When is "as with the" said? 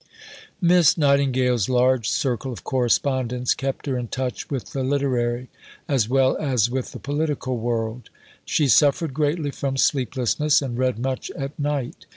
6.37-6.99